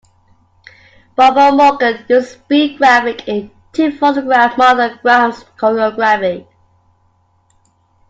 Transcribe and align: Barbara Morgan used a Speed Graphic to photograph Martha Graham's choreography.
Barbara 1.15 1.51
Morgan 1.51 2.03
used 2.09 2.11
a 2.11 2.23
Speed 2.23 2.79
Graphic 2.79 3.51
to 3.73 3.97
photograph 3.99 4.57
Martha 4.57 4.97
Graham's 5.03 5.43
choreography. 5.59 6.47